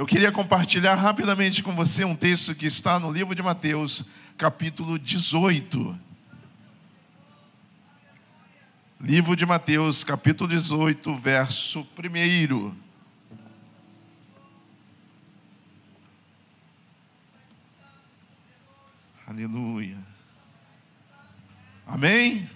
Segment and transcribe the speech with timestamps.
[0.00, 4.02] Eu queria compartilhar rapidamente com você um texto que está no livro de Mateus,
[4.38, 5.94] capítulo 18.
[8.98, 12.74] Livro de Mateus, capítulo 18, verso 1.
[19.26, 19.98] Aleluia.
[21.86, 22.48] Amém?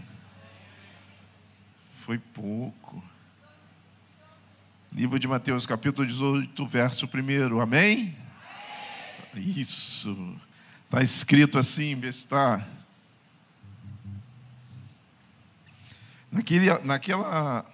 [2.06, 3.04] Foi pouco.
[4.96, 7.61] Livro de Mateus, capítulo 18, verso 1.
[7.61, 8.16] Amém?
[9.35, 10.40] Isso.
[10.85, 12.64] Está escrito assim, está.
[16.30, 17.66] Naquele, naquela.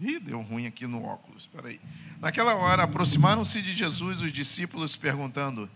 [0.00, 1.78] Ih, deu ruim aqui no óculos, espera aí.
[2.18, 5.68] Naquela hora, aproximaram-se de Jesus os discípulos, perguntando: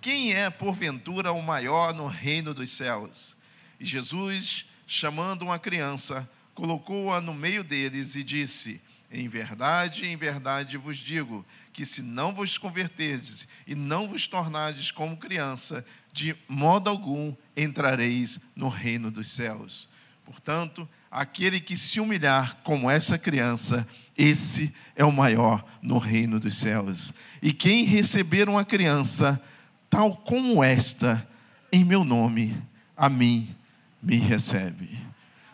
[0.00, 3.36] Quem é, porventura, o maior no reino dos céus?
[3.78, 8.80] E Jesus, chamando uma criança, colocou-a no meio deles e disse:
[9.10, 14.90] em verdade, em verdade vos digo que se não vos converterdes e não vos tornardes
[14.90, 19.88] como criança, de modo algum entrareis no reino dos céus.
[20.24, 23.86] Portanto, aquele que se humilhar como essa criança,
[24.16, 27.14] esse é o maior no reino dos céus.
[27.40, 29.40] E quem receber uma criança
[29.88, 31.26] tal como esta,
[31.72, 32.60] em meu nome,
[32.94, 33.54] a mim
[34.02, 34.98] me recebe.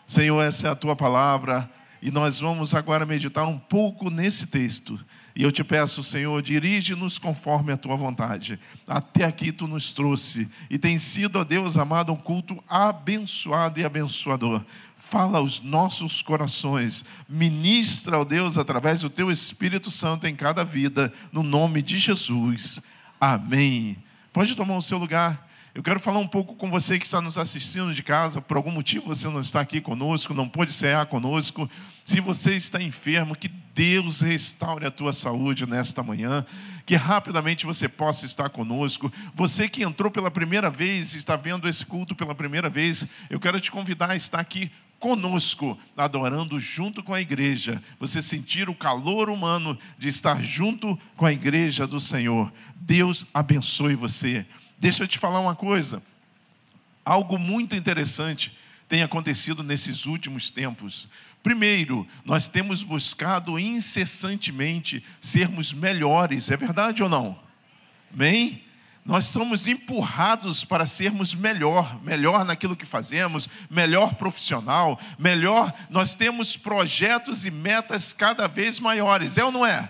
[0.05, 1.69] Senhor, essa é a tua palavra
[2.05, 5.03] e nós vamos agora meditar um pouco nesse texto.
[5.35, 8.59] E eu te peço, Senhor, dirige-nos conforme a tua vontade.
[8.87, 13.83] Até aqui tu nos trouxe e tem sido, ó Deus amado, um culto abençoado e
[13.83, 14.63] abençoador.
[14.95, 21.11] Fala aos nossos corações, ministra, ó Deus, através do teu Espírito Santo em cada vida,
[21.31, 22.79] no nome de Jesus.
[23.19, 23.97] Amém.
[24.31, 25.44] Pode tomar o seu lugar.
[25.75, 28.71] Eu quero falar um pouco com você que está nos assistindo de casa, por algum
[28.71, 31.69] motivo você não está aqui conosco, não pôde cear conosco.
[32.05, 36.45] Se você está enfermo, que Deus restaure a tua saúde nesta manhã,
[36.85, 39.11] que rapidamente você possa estar conosco.
[39.33, 43.59] Você que entrou pela primeira vez, está vendo esse culto pela primeira vez, eu quero
[43.59, 47.83] te convidar a estar aqui conosco, adorando junto com a igreja.
[47.99, 52.49] Você sentir o calor humano de estar junto com a igreja do Senhor.
[52.77, 54.45] Deus abençoe você.
[54.77, 56.01] Deixa eu te falar uma coisa.
[57.03, 61.07] Algo muito interessante tem acontecido nesses últimos tempos.
[61.41, 67.39] Primeiro, nós temos buscado incessantemente sermos melhores, é verdade ou não?
[68.13, 68.63] Amém?
[69.05, 75.71] Nós somos empurrados para sermos melhor, melhor naquilo que fazemos, melhor profissional, melhor.
[75.91, 79.87] Nós temos projetos e metas cada vez maiores, é ou não é?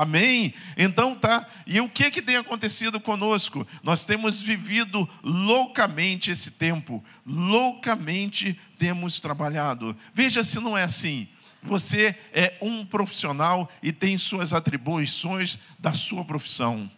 [0.00, 0.54] Amém?
[0.78, 1.46] Então tá.
[1.66, 3.68] E o que que tem acontecido conosco?
[3.82, 9.94] Nós temos vivido loucamente esse tempo, loucamente temos trabalhado.
[10.14, 11.28] Veja se não é assim.
[11.62, 16.90] Você é um profissional e tem suas atribuições da sua profissão.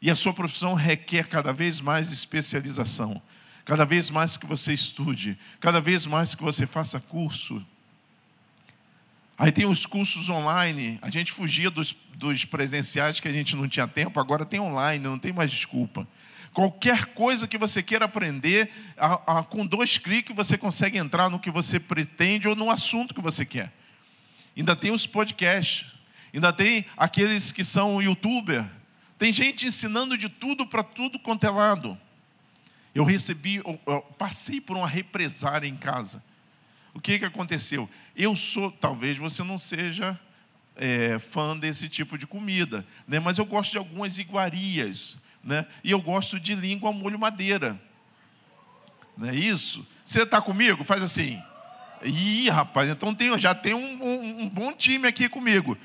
[0.00, 3.20] E a sua profissão requer cada vez mais especialização.
[3.64, 7.66] Cada vez mais que você estude, cada vez mais que você faça curso,
[9.36, 13.68] Aí tem os cursos online, a gente fugia dos, dos presenciais que a gente não
[13.68, 16.06] tinha tempo, agora tem online, não tem mais desculpa.
[16.52, 21.40] Qualquer coisa que você queira aprender, a, a, com dois cliques você consegue entrar no
[21.40, 23.72] que você pretende ou no assunto que você quer.
[24.56, 25.86] Ainda tem os podcasts,
[26.32, 28.64] ainda tem aqueles que são youtuber.
[29.18, 31.98] Tem gente ensinando de tudo para tudo quanto é lado.
[32.94, 36.22] Eu recebi, eu, eu passei por uma represária em casa
[36.94, 37.90] o que, que aconteceu?
[38.16, 40.18] Eu sou, talvez você não seja
[40.76, 43.18] é, fã desse tipo de comida, né?
[43.18, 45.66] mas eu gosto de algumas iguarias, né?
[45.82, 47.80] e eu gosto de língua molho madeira.
[49.16, 49.86] Não é isso?
[50.04, 50.84] Você está comigo?
[50.84, 51.42] Faz assim.
[52.02, 55.76] Ih, rapaz, então tem, já tem um, um, um bom time aqui comigo.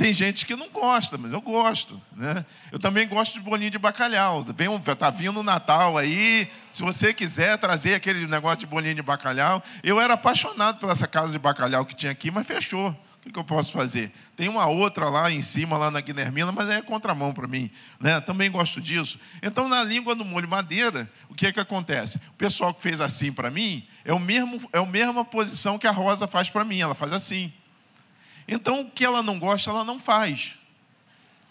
[0.00, 2.00] Tem gente que não gosta, mas eu gosto.
[2.16, 2.42] Né?
[2.72, 4.42] Eu também gosto de bolinho de bacalhau.
[4.90, 6.50] Está vindo o Natal aí.
[6.70, 9.62] Se você quiser trazer aquele negócio de bolinho de bacalhau.
[9.82, 12.88] Eu era apaixonado por essa casa de bacalhau que tinha aqui, mas fechou.
[12.88, 14.10] O que, eu posso fazer?
[14.34, 17.70] Tem uma outra lá em cima, lá na Guilhermina, mas é contramão para mim.
[18.00, 18.22] Né?
[18.22, 19.20] Também gosto disso.
[19.42, 22.16] Então, na língua do molho madeira, o que, é que acontece?
[22.30, 25.86] O pessoal que fez assim para mim é, o mesmo, é a mesma posição que
[25.86, 26.80] a Rosa faz para mim.
[26.80, 27.52] Ela faz assim.
[28.50, 30.54] Então, o que ela não gosta, ela não faz.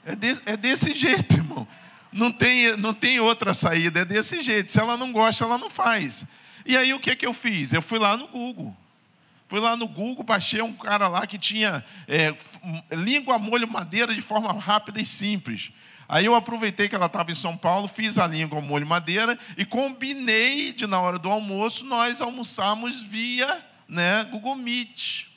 [0.06, 1.66] É, de, é desse jeito, irmão.
[2.12, 4.70] Não tem, não tem outra saída, é desse jeito.
[4.70, 6.26] Se ela não gosta, ela não faz.
[6.66, 7.72] E aí, o que, que eu fiz?
[7.72, 8.76] Eu fui lá no Google.
[9.48, 12.36] Fui lá no Google, baixei um cara lá que tinha é,
[12.92, 15.72] língua molho madeira de forma rápida e simples.
[16.08, 19.64] Aí eu aproveitei que ela estava em São Paulo, fiz a língua molho madeira e
[19.64, 25.28] combinei de na hora do almoço nós almoçarmos via né, Google Meet.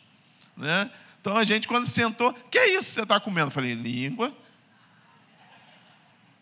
[0.56, 0.90] Né?
[1.22, 3.46] Então a gente, quando sentou, que é isso que você está comendo?
[3.46, 4.36] Eu falei, língua.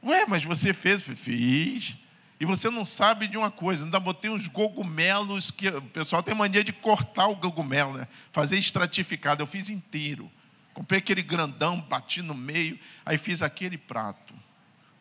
[0.02, 1.02] Ué, mas você fez?
[1.02, 1.96] Fiz.
[2.40, 6.34] E você não sabe de uma coisa, ainda botei uns cogumelos que o pessoal tem
[6.34, 8.08] mania de cortar o cogumelo, né?
[8.32, 9.42] fazer estratificado.
[9.42, 10.32] Eu fiz inteiro.
[10.72, 14.32] Comprei aquele grandão, bati no meio, aí fiz aquele prato.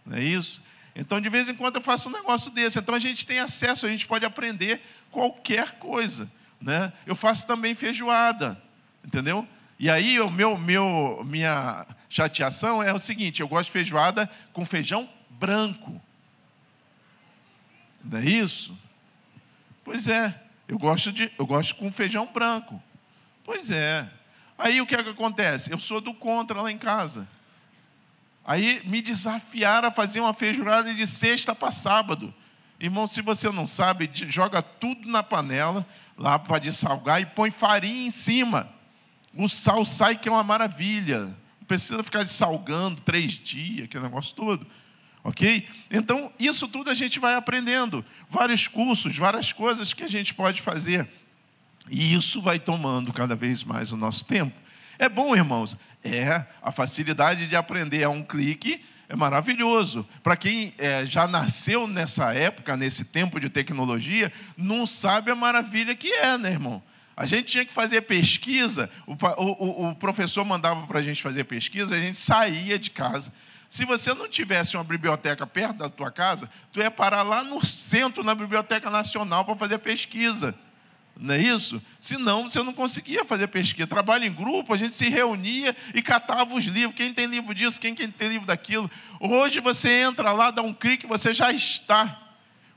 [0.05, 0.61] Não é isso?
[0.93, 2.77] Então, de vez em quando eu faço um negócio desse.
[2.77, 6.29] Então, a gente tem acesso, a gente pode aprender qualquer coisa.
[6.59, 6.91] Né?
[7.05, 8.61] Eu faço também feijoada,
[9.05, 9.47] entendeu?
[9.79, 14.65] E aí, o meu, meu, minha chateação é o seguinte: eu gosto de feijoada com
[14.65, 16.01] feijão branco.
[18.03, 18.77] Não é isso?
[19.85, 20.37] Pois é,
[20.67, 22.81] eu gosto, de, eu gosto com feijão branco.
[23.45, 24.07] Pois é.
[24.57, 25.71] Aí o que, é que acontece?
[25.71, 27.25] Eu sou do contra lá em casa.
[28.45, 32.33] Aí me desafiaram a fazer uma feijoada de sexta para sábado.
[32.79, 35.85] Irmão, se você não sabe, joga tudo na panela,
[36.17, 38.69] lá para dessalgar, e põe farinha em cima.
[39.33, 41.25] O sal sai que é uma maravilha.
[41.25, 44.65] Não precisa ficar salgando três dias, aquele negócio todo.
[45.23, 45.67] Ok?
[45.91, 48.03] Então, isso tudo a gente vai aprendendo.
[48.29, 51.07] Vários cursos, várias coisas que a gente pode fazer.
[51.89, 54.57] E isso vai tomando cada vez mais o nosso tempo.
[54.97, 55.77] É bom, irmãos?
[56.03, 60.07] É, a facilidade de aprender a um clique é maravilhoso.
[60.21, 65.95] Para quem é, já nasceu nessa época, nesse tempo de tecnologia, não sabe a maravilha
[65.95, 66.81] que é, né, irmão?
[67.19, 71.43] A gente tinha que fazer pesquisa, o, o, o professor mandava para a gente fazer
[71.43, 73.33] pesquisa, a gente saía de casa.
[73.67, 77.63] Se você não tivesse uma biblioteca perto da tua casa, tu ia parar lá no
[77.65, 80.55] centro, na Biblioteca Nacional, para fazer pesquisa.
[81.19, 81.81] Não é isso?
[81.99, 83.85] Senão você não conseguia fazer pesquisa.
[83.85, 86.95] Trabalho em grupo, a gente se reunia e catava os livros.
[86.95, 88.89] Quem tem livro disso, quem, quem tem livro daquilo.
[89.19, 92.17] Hoje você entra lá, dá um clique, você já está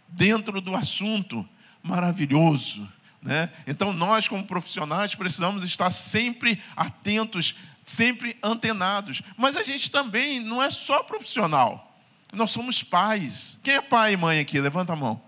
[0.08, 1.48] dentro do assunto.
[1.80, 2.90] Maravilhoso.
[3.22, 3.50] Né?
[3.66, 7.54] Então, nós, como profissionais, precisamos estar sempre atentos
[7.84, 9.22] sempre antenados.
[9.36, 11.98] Mas a gente também não é só profissional.
[12.32, 13.58] Nós somos pais.
[13.62, 14.60] Quem é pai e mãe aqui?
[14.60, 15.22] Levanta a mão.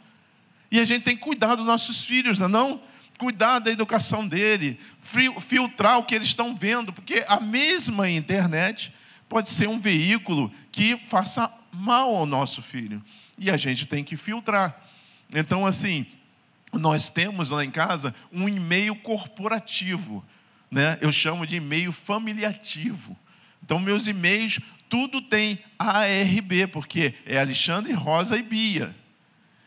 [0.70, 2.50] E a gente tem que cuidar dos nossos filhos, não é?
[2.50, 2.82] Não?
[3.18, 4.80] Cuidar da educação dele,
[5.40, 8.92] filtrar o que eles estão vendo, porque a mesma internet
[9.28, 13.00] pode ser um veículo que faça mal ao nosso filho.
[13.38, 14.80] E a gente tem que filtrar.
[15.32, 16.06] Então, assim,
[16.78, 20.24] nós temos lá em casa um e-mail corporativo
[20.74, 20.98] né?
[21.00, 23.16] eu chamo de e-mail familiativo.
[23.62, 28.94] Então, meus e-mails, tudo tem ARB, porque é Alexandre, Rosa e Bia.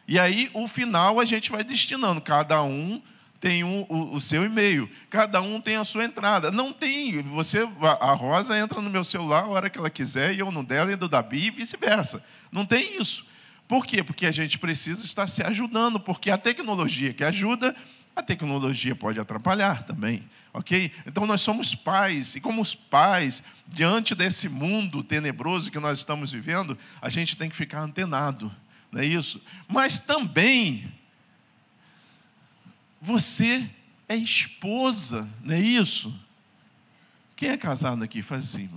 [0.05, 2.19] E aí, o final, a gente vai destinando.
[2.19, 3.01] Cada um
[3.39, 6.51] tem um, o, o, seu e-mail, cada um tem a sua entrada.
[6.51, 7.67] Não tem, você,
[8.01, 10.91] a Rosa entra no meu celular a hora que ela quiser, e eu no dela,
[10.91, 12.21] e do da Bia, e vice-versa.
[12.51, 13.25] Não tem isso.
[13.67, 14.03] Por quê?
[14.03, 17.75] Porque a gente precisa estar se ajudando, porque a tecnologia que ajuda
[18.17, 20.91] a tecnologia pode atrapalhar também, ok?
[21.05, 26.31] Então nós somos pais, e como os pais, diante desse mundo tenebroso que nós estamos
[26.31, 28.51] vivendo, a gente tem que ficar antenado,
[28.91, 29.39] não é isso?
[29.67, 30.91] Mas também,
[32.99, 33.69] você
[34.09, 36.11] é esposa, não é isso?
[37.35, 38.23] Quem é casado aqui?
[38.23, 38.67] Faz assim.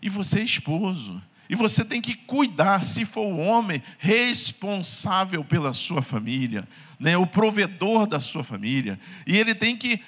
[0.00, 1.20] E você é esposo.
[1.48, 6.66] E você tem que cuidar, se for o homem, responsável pela sua família,
[6.98, 8.98] né, o provedor da sua família.
[9.26, 10.00] E ele tem que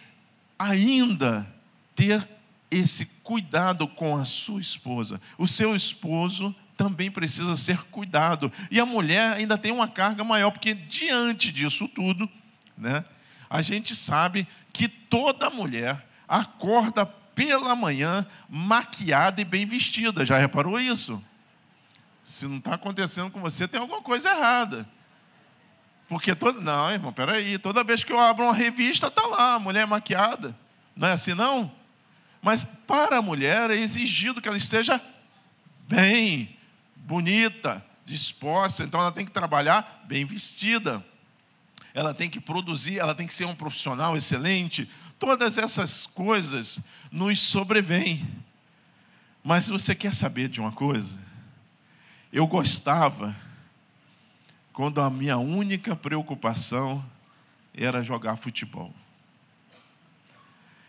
[0.58, 1.46] ainda
[1.94, 2.28] ter
[2.70, 5.20] esse cuidado com a sua esposa.
[5.36, 8.52] O seu esposo também precisa ser cuidado.
[8.70, 12.28] E a mulher ainda tem uma carga maior, porque diante disso tudo,
[12.76, 13.04] né,
[13.50, 17.06] a gente sabe que toda mulher acorda
[17.38, 20.24] pela manhã maquiada e bem vestida.
[20.24, 21.22] Já reparou isso?
[22.24, 24.84] Se não está acontecendo com você, tem alguma coisa errada.
[26.08, 26.60] Porque todo.
[26.60, 27.56] Não, irmão, peraí.
[27.56, 30.52] Toda vez que eu abro uma revista, está lá, a mulher maquiada.
[30.96, 31.70] Não é assim, não?
[32.42, 35.00] Mas para a mulher é exigido que ela esteja
[35.86, 36.56] bem,
[36.96, 38.82] bonita, disposta.
[38.82, 41.04] Então ela tem que trabalhar bem vestida.
[41.94, 44.90] Ela tem que produzir, ela tem que ser um profissional excelente.
[45.20, 48.26] Todas essas coisas nos sobrevêm.
[49.42, 51.16] Mas você quer saber de uma coisa,
[52.32, 53.34] eu gostava
[54.72, 57.04] quando a minha única preocupação
[57.74, 58.94] era jogar futebol.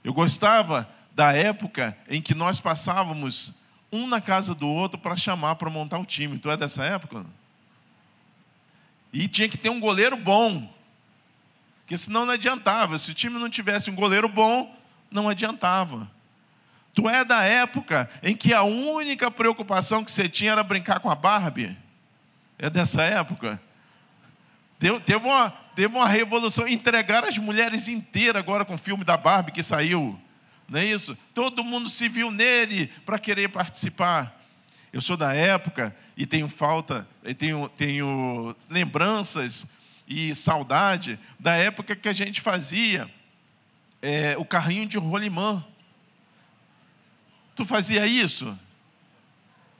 [0.03, 3.53] Eu gostava da época em que nós passávamos
[3.91, 6.37] um na casa do outro para chamar para montar o time.
[6.37, 7.25] Tu é dessa época?
[9.11, 10.71] E tinha que ter um goleiro bom.
[11.81, 12.97] Porque senão não adiantava.
[12.99, 14.78] Se o time não tivesse um goleiro bom,
[15.11, 16.09] não adiantava.
[16.93, 21.09] Tu é da época em que a única preocupação que você tinha era brincar com
[21.09, 21.77] a Barbie?
[22.57, 23.61] É dessa época?
[24.79, 26.67] Teve, uma, teve uma revolução.
[26.67, 30.19] Entregaram as mulheres inteiras agora com o filme da Barbie que saiu.
[30.67, 31.17] Não é isso?
[31.33, 34.37] Todo mundo se viu nele para querer participar.
[34.91, 39.67] Eu sou da época e tenho falta, tenho, tenho lembranças
[40.07, 43.09] e saudade da época que a gente fazia
[44.01, 45.63] é, o carrinho de rolimã.
[47.55, 48.57] Tu fazia isso?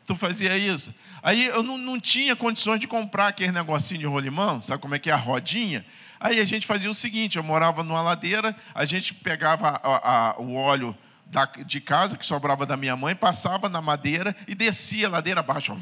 [0.06, 0.94] Tu fazia isso?
[1.22, 5.00] Aí eu não, não tinha condições de comprar aquele negocinho de rolimã, sabe como é
[5.00, 5.86] que é a rodinha?
[6.20, 10.40] Aí a gente fazia o seguinte: eu morava numa ladeira, a gente pegava a, a,
[10.40, 10.98] o óleo
[11.28, 15.42] da, de casa, que sobrava da minha mãe, passava na madeira e descia a ladeira
[15.42, 15.78] abaixo.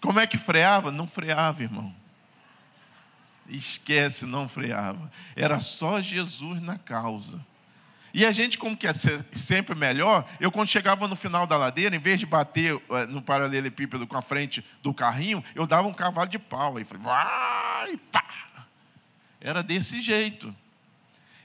[0.00, 0.90] Como é que freava?
[0.90, 1.94] Não freava, irmão.
[3.50, 5.10] Esquece, não freava.
[5.34, 7.44] Era só Jesus na causa.
[8.12, 11.94] E a gente, como quer ser sempre melhor, eu quando chegava no final da ladeira,
[11.94, 15.92] em vez de bater eh, no paralelepípedo com a frente do carrinho, eu dava um
[15.92, 16.76] cavalo de pau.
[16.76, 18.26] Aí falei, vai, pá.
[19.40, 20.54] Era desse jeito.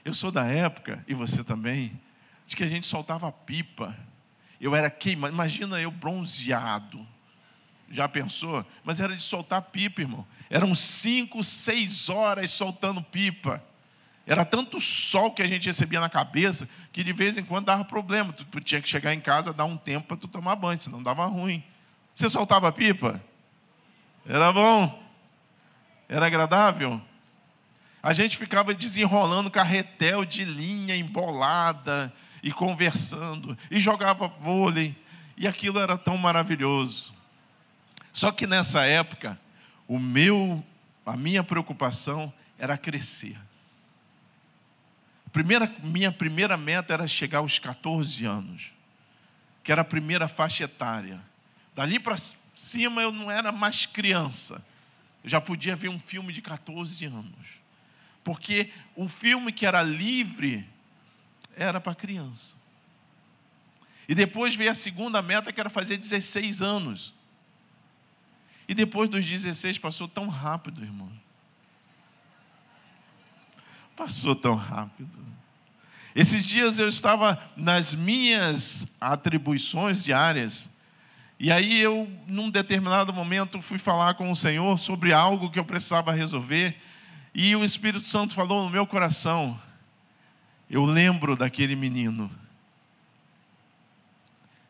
[0.04, 1.98] Eu sou da época, e você também,
[2.46, 3.96] de que a gente soltava pipa.
[4.60, 5.32] Eu era queimado.
[5.32, 7.06] Imagina eu bronzeado.
[7.90, 8.64] Já pensou?
[8.84, 10.26] Mas era de soltar pipa, irmão.
[10.50, 13.62] Eram cinco, seis horas soltando pipa.
[14.26, 17.84] Era tanto sol que a gente recebia na cabeça que de vez em quando dava
[17.84, 18.32] problema.
[18.32, 21.24] Tu, tinha que chegar em casa, dar um tempo para tu tomar banho, senão dava
[21.26, 21.62] ruim.
[22.12, 23.22] Você soltava pipa?
[24.26, 25.02] Era bom?
[26.08, 27.00] Era agradável?
[28.02, 32.12] A gente ficava desenrolando carretel de linha embolada
[32.42, 34.96] e conversando, e jogava vôlei,
[35.36, 37.15] e aquilo era tão maravilhoso.
[38.16, 39.38] Só que nessa época,
[39.86, 40.64] o meu,
[41.04, 43.36] a minha preocupação era crescer.
[45.30, 48.72] Primeira, minha primeira meta era chegar aos 14 anos,
[49.62, 51.20] que era a primeira faixa etária.
[51.74, 54.64] Dali para cima eu não era mais criança.
[55.22, 57.60] Eu já podia ver um filme de 14 anos.
[58.24, 60.66] Porque o filme que era livre
[61.54, 62.54] era para criança.
[64.08, 67.14] E depois veio a segunda meta, que era fazer 16 anos.
[68.68, 71.10] E depois dos 16 passou tão rápido, irmão.
[73.94, 75.18] Passou tão rápido.
[76.14, 80.68] Esses dias eu estava nas minhas atribuições diárias,
[81.38, 85.64] e aí eu, num determinado momento, fui falar com o Senhor sobre algo que eu
[85.64, 86.76] precisava resolver,
[87.34, 89.60] e o Espírito Santo falou no meu coração.
[90.68, 92.30] Eu lembro daquele menino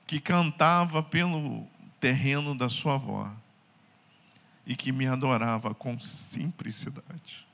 [0.06, 1.66] que cantava pelo
[2.00, 3.32] terreno da sua avó
[4.66, 7.46] e que me adorava com simplicidade.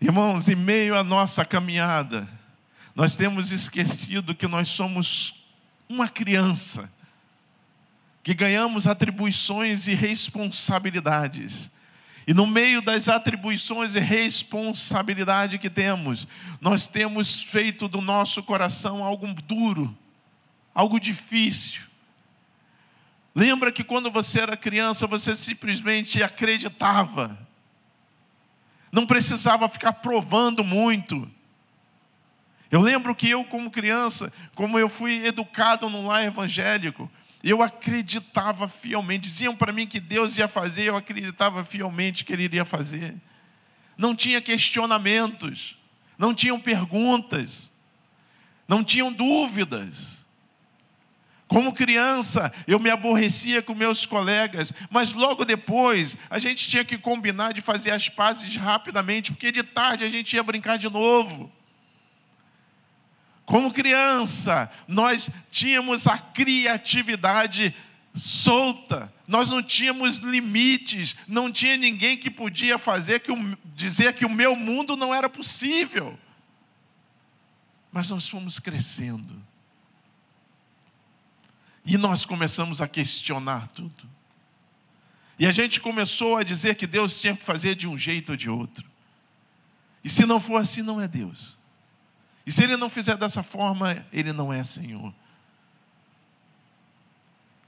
[0.00, 2.28] Irmãos, em meio à nossa caminhada,
[2.94, 5.46] nós temos esquecido que nós somos
[5.88, 6.90] uma criança,
[8.22, 11.70] que ganhamos atribuições e responsabilidades
[12.30, 16.28] e no meio das atribuições e responsabilidade que temos,
[16.60, 19.98] nós temos feito do nosso coração algo duro,
[20.72, 21.82] algo difícil.
[23.34, 27.38] Lembra que quando você era criança, você simplesmente acreditava,
[28.90, 31.30] não precisava ficar provando muito.
[32.70, 37.10] Eu lembro que eu, como criança, como eu fui educado no lar evangélico,
[37.42, 39.22] eu acreditava fielmente.
[39.22, 43.14] Diziam para mim que Deus ia fazer, eu acreditava fielmente que Ele iria fazer.
[43.96, 45.76] Não tinha questionamentos,
[46.18, 47.70] não tinham perguntas,
[48.68, 50.19] não tinham dúvidas.
[51.50, 56.96] Como criança, eu me aborrecia com meus colegas, mas logo depois a gente tinha que
[56.96, 61.50] combinar de fazer as pazes rapidamente, porque de tarde a gente ia brincar de novo.
[63.44, 67.74] Como criança, nós tínhamos a criatividade
[68.14, 74.24] solta, nós não tínhamos limites, não tinha ninguém que podia fazer que o, dizer que
[74.24, 76.16] o meu mundo não era possível.
[77.90, 79.49] Mas nós fomos crescendo.
[81.84, 84.08] E nós começamos a questionar tudo.
[85.38, 88.36] E a gente começou a dizer que Deus tinha que fazer de um jeito ou
[88.36, 88.84] de outro.
[90.04, 91.56] E se não for assim, não é Deus.
[92.46, 95.14] E se ele não fizer dessa forma, ele não é Senhor.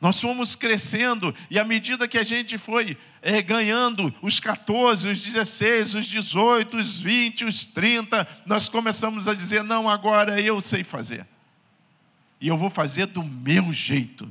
[0.02, 5.22] Nós fomos crescendo, e à medida que a gente foi é, ganhando os 14, os
[5.22, 10.82] 16, os 18, os 20, os 30, nós começamos a dizer: não, agora eu sei
[10.82, 11.24] fazer.
[12.42, 14.28] E eu vou fazer do meu jeito.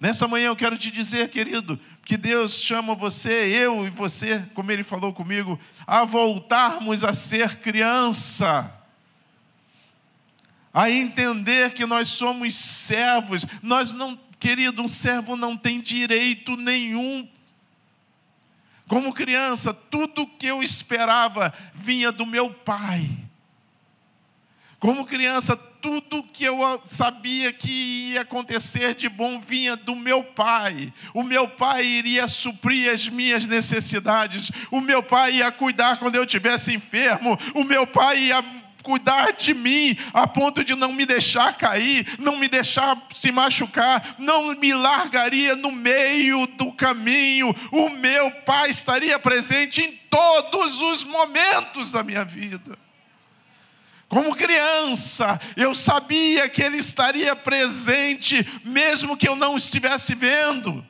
[0.00, 4.72] Nessa manhã eu quero te dizer, querido, que Deus chama você, eu e você, como
[4.72, 8.68] Ele falou comigo, a voltarmos a ser criança,
[10.74, 13.46] a entender que nós somos servos.
[13.62, 17.28] Nós não, querido, um servo não tem direito nenhum.
[18.88, 23.08] Como criança, tudo que eu esperava vinha do meu pai.
[24.82, 27.70] Como criança, tudo que eu sabia que
[28.10, 30.92] ia acontecer de bom vinha do meu pai.
[31.14, 34.50] O meu pai iria suprir as minhas necessidades.
[34.72, 37.38] O meu pai ia cuidar quando eu estivesse enfermo.
[37.54, 38.44] O meu pai ia
[38.82, 44.16] cuidar de mim a ponto de não me deixar cair, não me deixar se machucar,
[44.18, 47.54] não me largaria no meio do caminho.
[47.70, 52.81] O meu pai estaria presente em todos os momentos da minha vida.
[54.12, 60.86] Como criança, eu sabia que Ele estaria presente, mesmo que eu não estivesse vendo.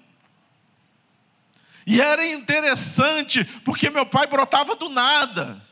[1.86, 5.62] E era interessante, porque meu pai brotava do nada.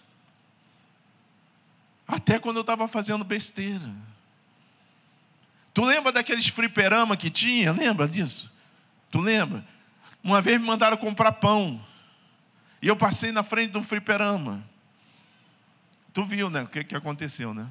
[2.06, 3.96] Até quando eu estava fazendo besteira.
[5.74, 7.72] Tu lembra daqueles fliperama que tinha?
[7.72, 8.48] Lembra disso?
[9.10, 9.66] Tu lembra?
[10.22, 11.84] Uma vez me mandaram comprar pão.
[12.80, 14.69] E eu passei na frente do fliperama.
[16.12, 16.62] Tu viu, né?
[16.62, 17.66] O que, que aconteceu, né?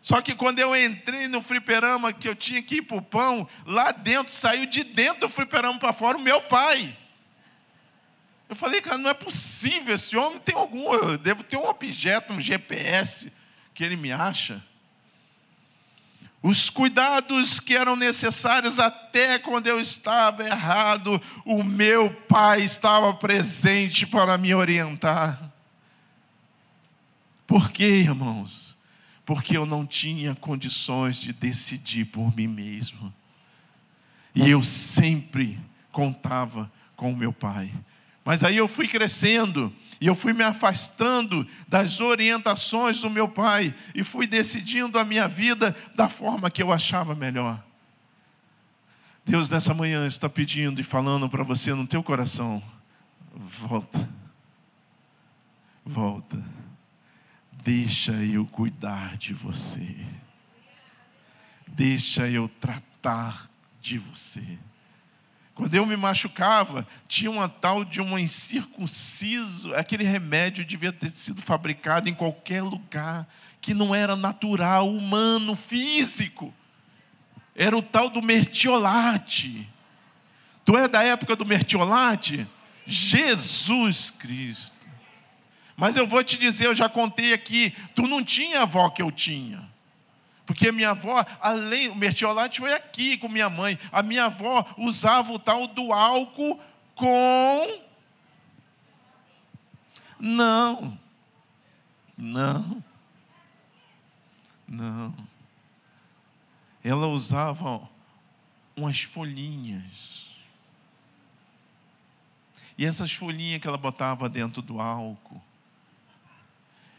[0.00, 3.48] Só que quando eu entrei no fliperama, que eu tinha que ir para o pão,
[3.64, 6.94] lá dentro, saiu de dentro do fliperama para fora o meu pai.
[8.48, 12.34] Eu falei, cara, não é possível, esse homem tem algum, eu devo ter um objeto,
[12.34, 13.32] um GPS,
[13.72, 14.62] que ele me acha.
[16.42, 24.06] Os cuidados que eram necessários até quando eu estava errado, o meu pai estava presente
[24.06, 25.53] para me orientar.
[27.46, 28.76] Por quê, irmãos?
[29.24, 33.12] Porque eu não tinha condições de decidir por mim mesmo.
[34.34, 35.58] E eu sempre
[35.92, 37.72] contava com o meu pai.
[38.24, 43.74] Mas aí eu fui crescendo e eu fui me afastando das orientações do meu pai
[43.94, 47.62] e fui decidindo a minha vida da forma que eu achava melhor.
[49.24, 52.62] Deus nessa manhã está pedindo e falando para você no teu coração:
[53.34, 54.08] volta,
[55.84, 56.63] volta
[57.64, 59.96] Deixa eu cuidar de você.
[61.66, 63.48] Deixa eu tratar
[63.80, 64.58] de você.
[65.54, 71.40] Quando eu me machucava, tinha uma tal de um incircunciso, aquele remédio devia ter sido
[71.40, 73.26] fabricado em qualquer lugar,
[73.62, 76.52] que não era natural, humano, físico.
[77.56, 79.66] Era o tal do mertiolate.
[80.66, 82.46] Tu é da época do mertiolate?
[82.86, 84.73] Jesus Cristo.
[85.76, 89.10] Mas eu vou te dizer, eu já contei aqui, tu não tinha avó que eu
[89.10, 89.68] tinha.
[90.46, 93.78] Porque minha avó, além, o mertiolate foi aqui com minha mãe.
[93.90, 96.60] A minha avó usava o tal do álcool
[96.94, 97.80] com.
[100.20, 100.98] Não.
[102.16, 102.84] Não.
[104.68, 105.14] Não.
[106.82, 107.88] Ela usava
[108.76, 110.28] umas folhinhas.
[112.76, 115.40] E essas folhinhas que ela botava dentro do álcool,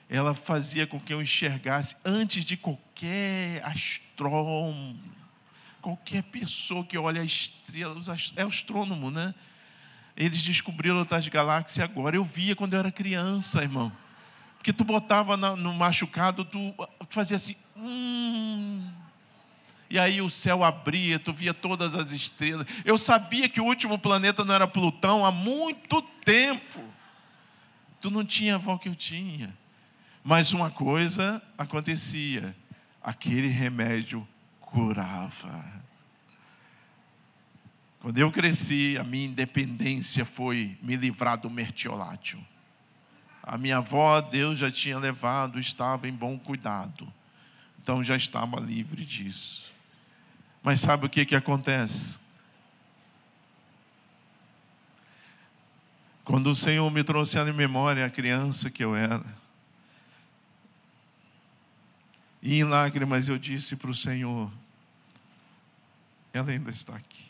[0.09, 4.99] ela fazia com que eu enxergasse antes de qualquer astrônomo,
[5.81, 7.95] qualquer pessoa que olha a estrela,
[8.35, 9.33] é astrônomo, né?
[10.15, 12.15] Eles descobriram outras galáxias agora.
[12.15, 13.91] Eu via quando eu era criança, irmão.
[14.57, 16.73] Porque tu botava no machucado, tu,
[17.09, 18.89] fazia assim, hum.
[19.89, 22.65] E aí o céu abria, tu via todas as estrelas.
[22.83, 26.81] Eu sabia que o último planeta não era Plutão há muito tempo.
[28.01, 29.55] Tu não tinha a avó que eu tinha.
[30.27, 32.55] Mas uma coisa acontecia:
[32.99, 34.27] aquele remédio
[34.59, 35.63] curava.
[37.99, 42.43] Quando eu cresci, a minha independência foi me livrar do mertiolátil.
[43.43, 47.07] A minha avó, Deus já tinha levado, estava em bom cuidado.
[47.77, 49.71] Então já estava livre disso.
[50.63, 52.17] Mas sabe o que, que acontece?
[56.23, 59.23] Quando o Senhor me trouxe à memória a criança que eu era,
[62.45, 64.51] e em lágrimas eu disse para o Senhor:
[66.31, 67.25] ela ainda está aqui.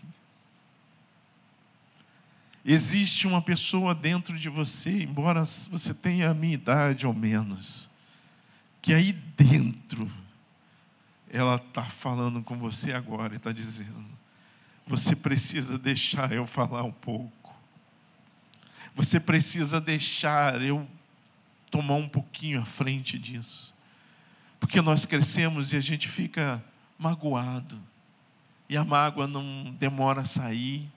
[2.65, 7.88] Existe uma pessoa dentro de você, embora você tenha a minha idade ou menos,
[8.82, 10.12] que aí dentro,
[11.30, 14.06] ela está falando com você agora e está dizendo:
[14.86, 17.56] você precisa deixar eu falar um pouco.
[18.93, 20.86] Você precisa deixar eu
[21.71, 23.75] tomar um pouquinho à frente disso.
[24.76, 26.62] Porque nós crescemos e a gente fica
[27.00, 27.80] magoado.
[28.68, 30.92] E a mágoa não demora a sair.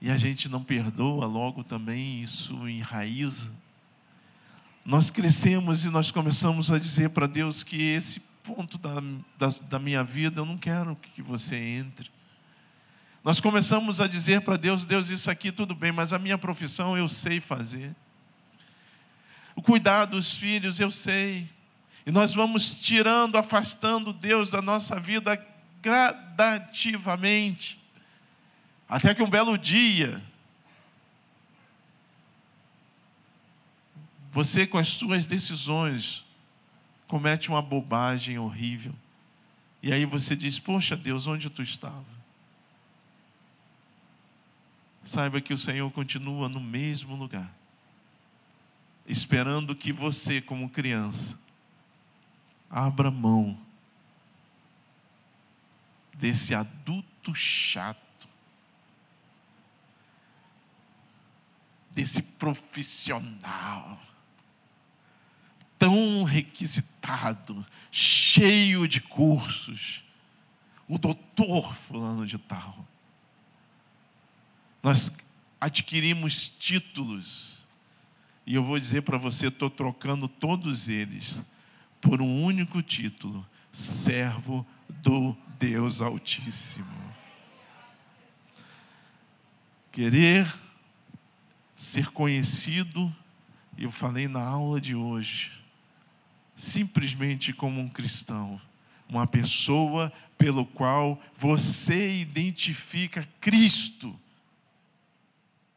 [0.00, 3.50] E a gente não perdoa logo também, isso enraiza.
[4.84, 9.00] Nós crescemos e nós começamos a dizer para Deus que esse ponto da,
[9.36, 12.08] da, da minha vida eu não quero que você entre.
[13.24, 16.96] Nós começamos a dizer para Deus: Deus, isso aqui tudo bem, mas a minha profissão
[16.96, 17.92] eu sei fazer.
[19.54, 21.48] O cuidar dos filhos, eu sei.
[22.04, 25.40] E nós vamos tirando, afastando Deus da nossa vida
[25.80, 27.80] gradativamente.
[28.88, 30.20] Até que um belo dia,
[34.32, 36.24] você com as suas decisões
[37.06, 38.94] comete uma bobagem horrível.
[39.82, 42.04] E aí você diz: Poxa Deus, onde tu estava?
[45.04, 47.52] Saiba que o Senhor continua no mesmo lugar,
[49.06, 51.38] esperando que você, como criança,
[52.70, 53.58] abra mão
[56.14, 58.28] desse adulto chato,
[61.90, 64.00] desse profissional
[65.82, 70.04] tão requisitado, cheio de cursos,
[70.86, 72.86] o doutor fulano de tal.
[74.80, 75.10] Nós
[75.60, 77.61] adquirimos títulos,
[78.46, 81.42] e eu vou dizer para você, estou trocando todos eles
[82.00, 86.86] por um único título: servo do Deus Altíssimo.
[89.92, 90.52] Querer
[91.74, 93.14] ser conhecido,
[93.76, 95.52] eu falei na aula de hoje,
[96.56, 98.60] simplesmente como um cristão,
[99.08, 104.18] uma pessoa pelo qual você identifica Cristo.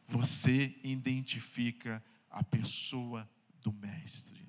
[0.08, 2.02] Você identifica
[2.36, 3.26] a pessoa
[3.62, 4.45] do Mestre.